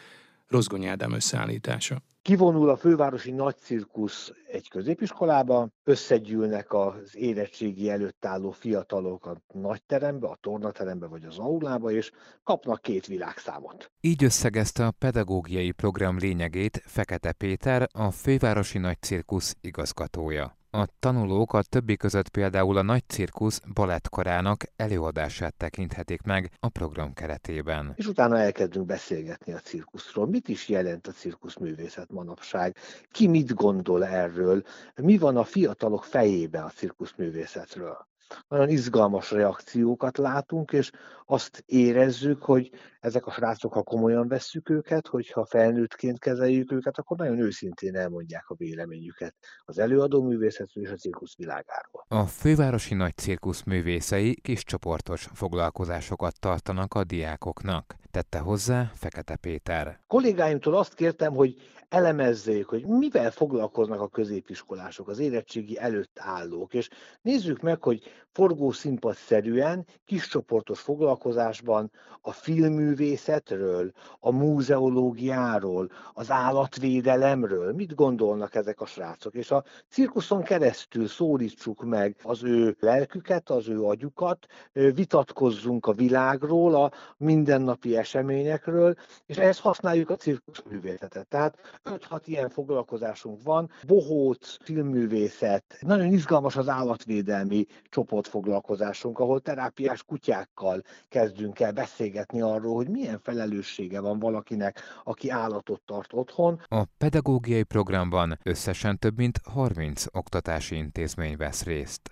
Rozgony 0.49 0.87
Ádám 0.87 1.12
összeállítása. 1.12 2.03
Kivonul 2.23 2.69
a 2.69 2.77
fővárosi 2.77 3.31
nagy 3.31 3.57
cirkusz 3.57 4.33
egy 4.47 4.69
középiskolába, 4.69 5.69
összegyűlnek 5.85 6.73
az 6.73 7.17
érettségi 7.17 7.91
előtt 7.91 8.25
álló 8.25 8.50
fiatalok 8.50 9.27
a 9.27 9.43
nagy 9.53 9.83
terembe, 9.83 10.27
a 10.27 10.39
tornaterembe 10.41 11.07
vagy 11.07 11.25
az 11.25 11.39
aulába, 11.39 11.91
és 11.91 12.11
kapnak 12.45 12.83
két 12.83 13.07
világszámot. 13.07 13.91
Így 14.00 14.25
összegezte 14.25 14.87
a 14.87 14.91
pedagógiai 14.91 15.71
program 15.73 16.19
lényegét 16.19 16.83
Fekete 16.85 17.33
Péter, 17.33 17.89
a 17.93 18.11
fővárosi 18.11 18.79
nagy 18.79 19.00
cirkusz 19.00 19.57
igazgatója. 19.61 20.60
A 20.73 20.87
tanulók 20.99 21.53
a 21.53 21.62
többi 21.62 21.97
között 21.97 22.29
például 22.29 22.77
a 22.77 22.83
Nagy 22.83 23.03
Cirkusz 23.07 23.61
balettkorának 23.75 24.65
előadását 24.77 25.55
tekinthetik 25.55 26.23
meg 26.23 26.50
a 26.61 26.69
program 26.69 27.12
keretében. 27.12 27.93
És 27.97 28.07
utána 28.07 28.39
elkezdünk 28.39 28.87
beszélgetni 28.87 29.53
a 29.53 29.59
cirkuszról. 29.59 30.27
Mit 30.27 30.49
is 30.49 30.69
jelent 30.69 31.07
a 31.07 31.12
cirkuszművészet 31.12 32.11
manapság? 32.11 32.77
Ki 33.11 33.27
mit 33.27 33.55
gondol 33.55 34.05
erről? 34.05 34.62
Mi 35.03 35.19
van 35.19 35.37
a 35.37 35.45
fiatalok 35.45 36.05
fejében 36.05 36.62
a 36.62 36.71
cirkuszművészetről? 36.71 38.09
Nagyon 38.49 38.69
izgalmas 38.69 39.31
reakciókat 39.31 40.19
látunk, 40.19 40.73
és 40.73 40.91
azt 41.27 41.63
érezzük, 41.67 42.43
hogy 42.43 42.71
ezek 43.01 43.27
a 43.27 43.31
srácok, 43.31 43.73
ha 43.73 43.83
komolyan 43.83 44.29
vesszük 44.29 44.71
őket, 44.71 45.07
hogyha 45.07 45.45
felnőttként 45.45 46.19
kezeljük 46.19 46.73
őket, 46.73 46.99
akkor 46.99 47.17
nagyon 47.17 47.39
őszintén 47.39 47.97
elmondják 47.97 48.49
a 48.49 48.55
véleményüket 48.55 49.35
az 49.65 49.79
előadó 49.79 50.23
művészetről 50.23 50.85
és 50.85 50.91
a 50.91 50.97
cirkusz 50.97 51.37
világáról. 51.37 52.05
A 52.09 52.27
fővárosi 52.27 52.95
nagy 52.95 53.17
cirkusz 53.17 53.62
művészei 53.62 54.40
kis 54.40 54.64
csoportos 54.64 55.29
foglalkozásokat 55.33 56.40
tartanak 56.40 56.95
a 56.95 57.05
diákoknak, 57.05 57.95
tette 58.11 58.38
hozzá 58.38 58.90
Fekete 58.94 59.37
Péter. 59.37 60.01
Kollégáimtól 60.07 60.75
azt 60.77 60.94
kértem, 60.94 61.35
hogy 61.35 61.55
elemezzék, 61.88 62.66
hogy 62.66 62.87
mivel 62.87 63.31
foglalkoznak 63.31 64.01
a 64.01 64.09
középiskolások, 64.09 65.09
az 65.09 65.18
érettségi 65.18 65.79
előtt 65.79 66.18
állók, 66.20 66.75
és 66.75 66.88
nézzük 67.23 67.61
meg, 67.61 67.83
hogy 67.83 68.03
forgószínpadszerűen, 68.33 69.87
kiscsoportos 70.05 70.81
foglalkozásban 70.81 71.90
a 72.20 72.33
filmművészetről, 72.33 73.92
a 74.20 74.31
múzeológiáról, 74.31 75.90
az 76.12 76.31
állatvédelemről, 76.31 77.73
mit 77.73 77.94
gondolnak 77.94 78.55
ezek 78.55 78.81
a 78.81 78.87
srácok, 78.87 79.35
és 79.35 79.51
a 79.51 79.64
cirkuszon 79.88 80.42
keresztül 80.42 81.07
szólítsuk 81.07 81.85
meg 81.85 82.16
az 82.23 82.42
ő 82.42 82.77
lelküket, 82.81 83.51
az 83.51 83.68
ő 83.68 83.83
agyukat, 83.83 84.46
vitatkozzunk 84.73 85.87
a 85.87 85.92
világról, 85.92 86.75
a 86.75 86.92
mindennapi 87.16 87.96
eseményekről, 88.01 88.95
és 89.27 89.37
ehhez 89.37 89.59
használjuk 89.59 90.11
a 90.11 90.17
cirkuszművészetet. 90.17 91.29
Tehát 91.29 91.81
5-6 91.85 92.21
ilyen 92.25 92.49
foglalkozásunk 92.49 93.43
van, 93.43 93.71
bohóc, 93.87 94.57
filmművészet, 94.63 95.65
nagyon 95.81 96.07
izgalmas 96.07 96.57
az 96.57 96.69
állatvédelmi 96.69 97.67
csoportfoglalkozásunk, 97.89 99.19
ahol 99.19 99.41
terápiás 99.41 100.03
kutyákkal 100.03 100.83
kezdünk 101.09 101.61
el 101.61 101.73
beszélgetni 101.73 102.41
arról, 102.41 102.75
hogy 102.75 102.89
milyen 102.89 103.19
felelőssége 103.19 104.01
van 104.01 104.19
valakinek, 104.19 104.81
aki 105.05 105.31
állatot 105.31 105.83
tart 105.85 106.13
otthon. 106.13 106.61
A 106.69 106.85
pedagógiai 106.99 107.63
programban 107.63 108.39
összesen 108.43 108.99
több 108.99 109.17
mint 109.17 109.39
30 109.45 110.05
oktatási 110.13 110.77
intézmény 110.77 111.37
vesz 111.37 111.65
részt. 111.65 112.11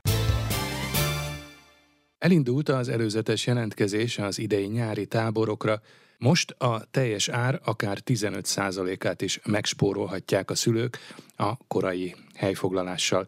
Elindult 2.19 2.69
az 2.69 2.89
előzetes 2.89 3.47
jelentkezés 3.47 4.19
az 4.19 4.39
idei 4.39 4.67
nyári 4.67 5.07
táborokra, 5.07 5.81
most 6.19 6.51
a 6.51 6.85
teljes 6.91 7.29
ár 7.29 7.61
akár 7.65 7.99
15%-át 8.05 9.23
is 9.23 9.41
megspórolhatják 9.45 10.51
a 10.51 10.55
szülők 10.55 10.99
a 11.37 11.57
korai 11.57 12.15
helyfoglalással. 12.35 13.27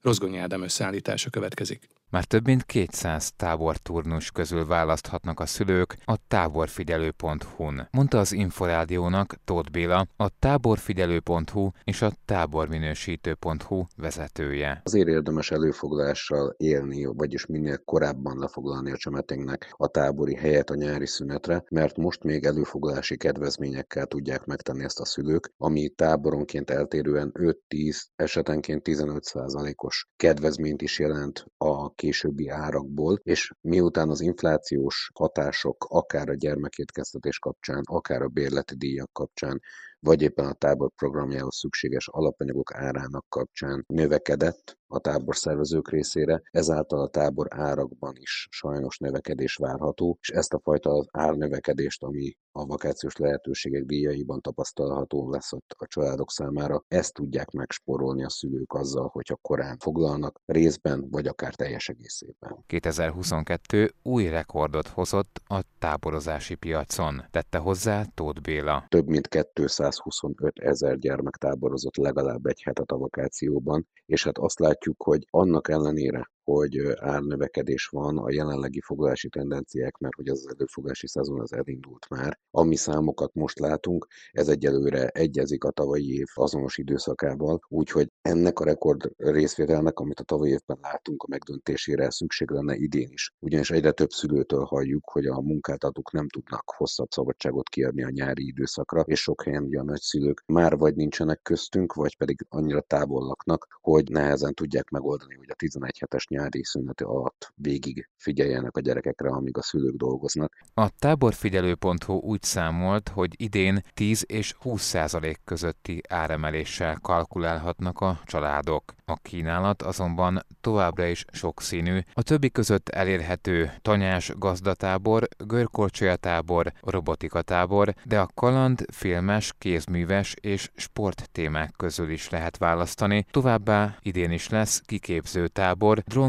Rozgonyi 0.00 0.38
Ádám 0.38 0.62
összeállítása 0.62 1.30
következik. 1.30 1.88
Már 2.10 2.24
több 2.24 2.44
mint 2.46 2.64
200 2.64 3.32
táborturnus 3.36 4.30
közül 4.30 4.66
választhatnak 4.66 5.40
a 5.40 5.46
szülők 5.46 5.96
a 6.04 6.16
táborfigyelő.hu-n, 6.28 7.88
mondta 7.90 8.18
az 8.18 8.32
Inforádiónak 8.32 9.34
Tóth 9.44 9.70
Béla, 9.70 10.06
a 10.16 10.28
táborfigyelő.hu 10.38 11.70
és 11.84 12.02
a 12.02 12.12
táborminősítő.hu 12.24 13.84
vezetője. 13.96 14.80
Azért 14.84 15.08
érdemes 15.08 15.50
előfoglalással 15.50 16.54
élni, 16.56 17.04
vagyis 17.04 17.46
minél 17.46 17.78
korábban 17.84 18.38
lefoglalni 18.38 18.92
a 18.92 18.96
csemeténknek 18.96 19.74
a 19.76 19.88
tábori 19.88 20.34
helyet 20.34 20.70
a 20.70 20.74
nyári 20.74 21.06
szünetre, 21.06 21.64
mert 21.68 21.96
most 21.96 22.22
még 22.22 22.44
előfoglalási 22.44 23.16
kedvezményekkel 23.16 24.06
tudják 24.06 24.44
megtenni 24.44 24.84
ezt 24.84 25.00
a 25.00 25.04
szülők, 25.04 25.52
ami 25.56 25.88
táboronként 25.88 26.70
eltérően 26.70 27.32
5-10, 27.68 27.96
esetenként 28.16 28.82
15%-os 28.84 30.08
kedvezményt 30.16 30.82
is 30.82 30.98
jelent 30.98 31.44
a 31.56 31.94
későbbi 32.00 32.48
árakból, 32.48 33.18
és 33.22 33.52
miután 33.60 34.08
az 34.08 34.20
inflációs 34.20 35.10
hatások 35.14 35.84
akár 35.88 36.28
a 36.28 36.34
gyermekétkeztetés 36.34 37.38
kapcsán, 37.38 37.82
akár 37.84 38.22
a 38.22 38.28
bérleti 38.28 38.76
díjak 38.76 39.12
kapcsán, 39.12 39.60
vagy 40.00 40.22
éppen 40.22 40.46
a 40.46 40.52
tábor 40.52 40.90
programjához 40.96 41.56
szükséges 41.56 42.08
alapanyagok 42.08 42.74
árának 42.74 43.24
kapcsán 43.28 43.84
növekedett, 43.86 44.78
a 44.92 44.98
tábor 44.98 45.36
szervezők 45.36 45.90
részére, 45.90 46.42
ezáltal 46.50 47.00
a 47.00 47.08
tábor 47.08 47.46
árakban 47.50 48.16
is 48.16 48.48
sajnos 48.50 48.98
növekedés 48.98 49.54
várható, 49.54 50.18
és 50.20 50.28
ezt 50.28 50.52
a 50.52 50.60
fajta 50.62 51.04
árnövekedést, 51.10 52.02
ami 52.02 52.36
a 52.52 52.66
vakációs 52.66 53.16
lehetőségek 53.16 53.84
díjaiban 53.84 54.40
tapasztalható 54.40 55.30
lesz 55.30 55.52
ott 55.52 55.74
a 55.78 55.86
családok 55.86 56.30
számára, 56.30 56.84
ezt 56.88 57.14
tudják 57.14 57.50
megsporolni 57.50 58.24
a 58.24 58.30
szülők 58.30 58.72
azzal, 58.72 59.08
hogyha 59.12 59.36
korán 59.42 59.78
foglalnak, 59.78 60.40
részben 60.46 61.10
vagy 61.10 61.26
akár 61.26 61.54
teljes 61.54 61.88
egészében. 61.88 62.64
2022 62.66 63.90
új 64.02 64.28
rekordot 64.28 64.86
hozott 64.86 65.40
a 65.46 65.60
táborozási 65.78 66.54
piacon, 66.54 67.22
tette 67.30 67.58
hozzá 67.58 68.04
Tóth 68.14 68.40
Béla. 68.40 68.84
Több 68.88 69.06
mint 69.06 69.28
225 69.28 70.58
ezer 70.58 70.98
gyermek 70.98 71.34
táborozott 71.36 71.96
legalább 71.96 72.46
egy 72.46 72.62
hetet 72.62 72.90
a 72.90 72.96
vakációban, 72.96 73.88
és 74.06 74.24
hát 74.24 74.38
azt 74.38 74.58
látjuk, 74.58 74.79
hogy 75.02 75.26
annak 75.30 75.68
ellenére, 75.68 76.30
hogy 76.50 76.78
árnövekedés 77.00 77.86
van, 77.86 78.18
a 78.18 78.32
jelenlegi 78.32 78.80
foglalási 78.80 79.28
tendenciák, 79.28 79.98
mert 79.98 80.14
hogy 80.14 80.28
az 80.28 80.48
előfoglalási 80.54 81.08
szezon 81.08 81.40
az 81.40 81.52
elindult 81.52 82.08
már. 82.08 82.38
Ami 82.50 82.76
számokat 82.76 83.34
most 83.34 83.58
látunk, 83.58 84.06
ez 84.30 84.48
egyelőre 84.48 85.08
egyezik 85.08 85.64
a 85.64 85.70
tavalyi 85.70 86.14
év 86.14 86.26
azonos 86.34 86.78
időszakával, 86.78 87.60
úgyhogy 87.68 88.08
ennek 88.22 88.58
a 88.58 88.64
rekord 88.64 89.10
részvételnek, 89.16 89.98
amit 89.98 90.20
a 90.20 90.24
tavalyi 90.24 90.50
évben 90.50 90.78
látunk, 90.80 91.22
a 91.22 91.26
megdöntésére 91.30 92.10
szükség 92.10 92.50
lenne 92.50 92.74
idén 92.76 93.08
is. 93.12 93.34
Ugyanis 93.38 93.70
egyre 93.70 93.90
több 93.90 94.10
szülőtől 94.10 94.64
halljuk, 94.64 95.10
hogy 95.10 95.26
a 95.26 95.40
munkáltatók 95.40 96.12
nem 96.12 96.28
tudnak 96.28 96.70
hosszabb 96.76 97.10
szabadságot 97.10 97.68
kiadni 97.68 98.02
a 98.02 98.10
nyári 98.10 98.46
időszakra, 98.46 99.00
és 99.00 99.20
sok 99.20 99.42
helyen 99.42 99.62
ugye 99.62 99.78
a 99.78 99.84
nagyszülők 99.84 100.42
már 100.46 100.76
vagy 100.76 100.94
nincsenek 100.94 101.42
köztünk, 101.42 101.92
vagy 101.92 102.16
pedig 102.16 102.46
annyira 102.48 102.80
távol 102.80 103.26
laknak, 103.26 103.66
hogy 103.80 104.10
nehezen 104.10 104.54
tudják 104.54 104.88
megoldani, 104.88 105.34
hogy 105.34 105.50
a 105.50 105.54
11 105.54 105.98
hetes 105.98 106.26
nyári 106.40 106.64
szüneti 106.64 107.04
alatt 107.04 107.52
végig 107.54 108.08
figyeljenek 108.16 108.76
a 108.76 108.80
gyerekekre, 108.80 109.28
amíg 109.28 109.56
a 109.56 109.62
szülők 109.62 109.96
dolgoznak. 109.96 110.52
A 110.74 110.88
táborfigyelő.hu 110.98 112.14
úgy 112.14 112.42
számolt, 112.42 113.08
hogy 113.08 113.34
idén 113.36 113.82
10 113.94 114.24
és 114.28 114.54
20 114.60 114.82
százalék 114.82 115.40
közötti 115.44 116.00
áremeléssel 116.08 116.98
kalkulálhatnak 117.02 118.00
a 118.00 118.20
családok. 118.24 118.94
A 119.04 119.16
kínálat 119.22 119.82
azonban 119.82 120.40
továbbra 120.60 121.06
is 121.06 121.24
sokszínű. 121.32 121.98
A 122.12 122.22
többi 122.22 122.50
között 122.50 122.88
elérhető 122.88 123.72
tanyás 123.82 124.32
gazdatábor, 124.38 125.28
görkorcsolyatábor, 125.46 126.72
robotika-tábor, 126.80 127.94
de 128.04 128.20
a 128.20 128.28
kaland, 128.34 128.84
filmes, 128.92 129.54
kézműves 129.58 130.34
és 130.40 130.70
sporttémák 130.74 131.72
közül 131.76 132.10
is 132.10 132.30
lehet 132.30 132.56
választani. 132.56 133.26
Továbbá 133.30 133.96
idén 134.00 134.30
is 134.30 134.48
lesz 134.48 134.80
kiképzőtábor, 134.80 136.02